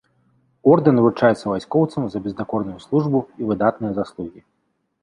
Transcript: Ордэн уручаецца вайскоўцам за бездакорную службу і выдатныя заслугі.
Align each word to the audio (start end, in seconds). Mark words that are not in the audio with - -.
Ордэн 0.71 0.99
уручаецца 1.01 1.45
вайскоўцам 1.51 2.03
за 2.15 2.23
бездакорную 2.25 2.77
службу 2.87 3.23
і 3.43 3.53
выдатныя 3.53 3.93
заслугі. 4.01 4.41